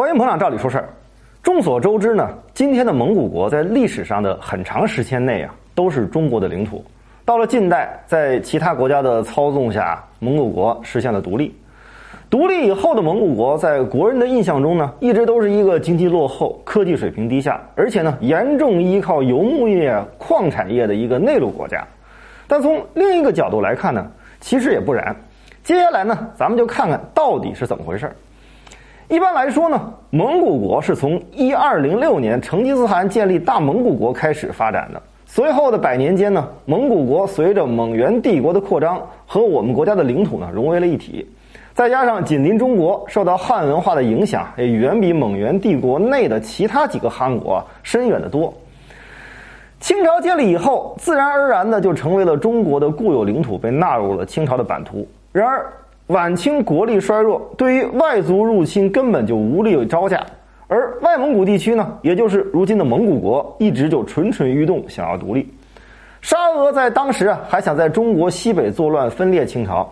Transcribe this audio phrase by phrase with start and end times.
[0.00, 0.88] 欢迎捧场，照理说事儿。
[1.42, 6.82] 众所周知呢，今天的蒙古国在历史上的很长时间内啊，都是中国的领土。
[7.22, 11.54] 到了近代，在其他国家的操纵下，蒙古国实现了独立。
[12.30, 21.86] 独立以后的蒙古国，在国人的印象中呢，一直都是一个经济落后、科技水平低下，而且呢，严重依靠游牧业、矿产业的一个内陆国家。
[22.48, 24.10] 但从另一个角度来看呢，
[24.40, 25.14] 其实也不然。
[25.62, 28.16] 接下来呢，咱们就看看到底是怎么回事儿。
[29.10, 35.02] 一般来说呢，蒙古国是从一二零六年成吉思汗建立大蒙古国开始发展的。
[35.26, 41.28] 随后的百年间呢，蒙古国随着蒙元帝国的扩张和我们国家的领土呢融为了一体，
[41.74, 48.54] 再加上紧邻中国，受到汉文化的影响也远比蒙元帝国内的其他几个汗国深远的多。
[49.80, 55.04] 清朝建立以后，自然而然的就成为了中国的固有领土，被纳入了清朝的版图。
[55.32, 55.66] 然而，
[56.10, 60.26] 晚清国力衰弱，对于外族入侵根本就无力招架，
[60.66, 65.48] 而外蒙古地区呢，也就是如今的蒙古国，一直就蠢蠢欲动，想要独立。
[66.20, 69.88] 沙俄在当时啊，还想在中国西北作乱，分裂清朝。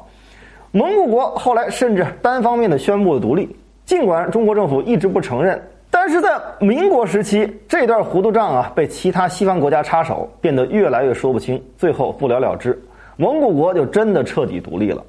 [0.72, 3.48] 蒙古国后来甚至单方面的宣布了独立，
[3.84, 12.76] 尽管中国政府一直不承认，但是在民国时期，这段糊涂账啊，被其他西方国家插手，变得越来越说不清，最后不了了之，
[13.16, 15.00] 蒙古国就真的彻底独立了。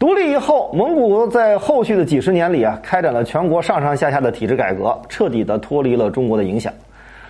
[0.00, 6.72] 独立以后，蒙古国在后续的几十年里啊，开展了全国上上下下的体制改革，彻底的脱离了中国的影响。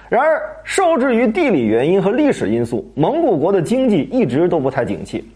[0.09, 5.29] 然而，受制于地理原因和历史因素，蒙古国的经济一直都不太景气。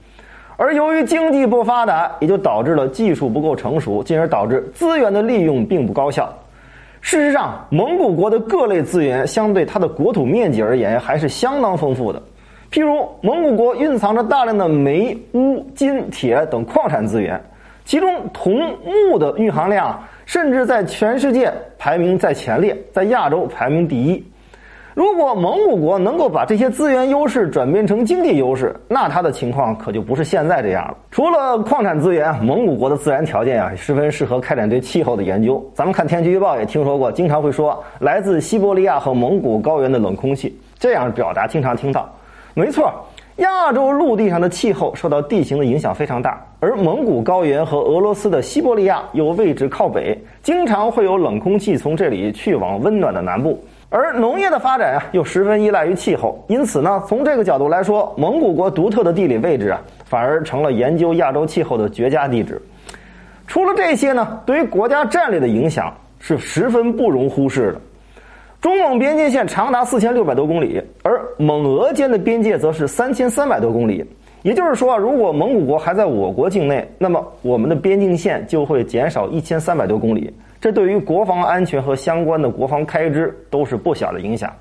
[0.56, 6.32] 而由于经济不发达，也就导致了技术不够成熟，进而导致资源的利用并不高效。
[7.00, 12.22] 事实上，蒙古国的各类资源相对它的国土面积而言，还是相当丰富的。
[12.74, 17.40] 譬如，蒙古国蕴藏着大量的煤、钨、金、铁等矿产资源，
[17.84, 18.52] 其中铜、
[18.84, 24.20] 钼的蕴含量甚至在全世界排名在前列，在亚洲排名第一。
[24.92, 30.96] 如果蒙古国能够把这些资源优势转变成经济优势，那它的情况可就不是现在这样了。
[31.12, 35.64] 除了矿产资源，蒙古国的自然条件啊，十分适合开展对气候的研究。
[35.74, 42.12] 咱们看天气预报也听说过，经常会说来自西伯利亚和蒙古高原的冷空气，这样表达经常听到。
[42.54, 42.92] 没错，
[43.36, 53.60] 亚洲陆地上的气候受到地形的影响非常大，而蒙古高原和俄罗斯的西伯利亚又位置靠北，经常会有冷空气从这里去往温暖的南部。
[53.90, 62.62] 而农业的发展啊，又十分依赖于气候，因此呢，从这个角度来说，蒙古国独特的地理位置啊，反而成了研究亚洲气候的绝佳地址。
[63.46, 67.80] 除了这些呢，对于国家战略的影响是十分不容忽视的。
[68.60, 74.04] 中蒙边界线长达四千六百多公里，而蒙俄间的边界则是三千三百多公里。
[74.42, 80.30] 也就是说，如果蒙古国还在我国境内，那么我们的边境线就会减少一千三百多公里。
[80.60, 84.52] 这对于国防安全和相关的国防开支都是不小的影响。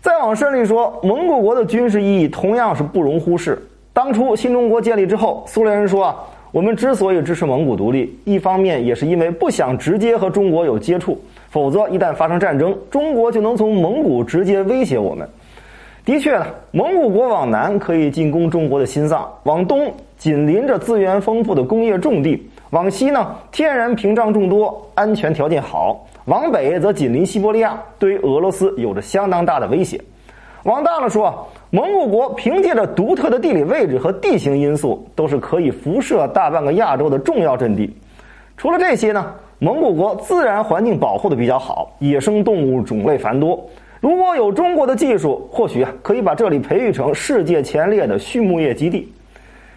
[0.00, 3.58] 再往深里说，蒙古国的军事意义同样是不容忽视。
[3.94, 6.16] 当初新中国建立之后，苏联人说啊，
[6.52, 11.18] 我们之所以支持蒙古独立，一方面也是因为不想直接和中国有接触。
[11.48, 15.26] 否则，一旦发生战争，中国就能从蒙古直接威胁我们。
[16.04, 29.98] 的确呢，蒙古国往南可以进攻中国的心脏，往东紧邻着资源丰富的工业重地，往西呢天然屏障众多，安全条件好；往北则紧邻西伯利亚，对于俄罗斯有着相当大的威胁。
[30.64, 37.90] 往大了说，蒙古国凭借着独特的地理位置和地形因素，都是可以辐射大半个亚洲的重要阵地。
[38.58, 39.32] 除了这些呢？
[39.60, 43.58] 蒙古国自然环境保护的比较好，野生动物种类繁多。
[44.04, 49.10] 如果有中国的技术，或许啊可以把这里培育成世界前列的畜牧业基地。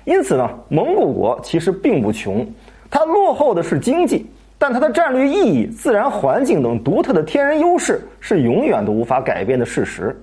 [0.04, 2.46] 因此呢，蒙古国其实并不穷，
[2.92, 4.26] 它落后的是经济，
[4.58, 10.14] 但它的战略意义、自然环境等独特的天然优势是永远都无法改变的事实。